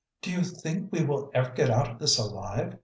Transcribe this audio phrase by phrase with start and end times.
[0.23, 2.73] "Do you think we will ever get out of this alive?"